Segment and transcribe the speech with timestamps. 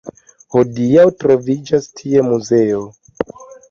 [0.55, 2.85] Hodiaŭ troviĝas tie muzeo.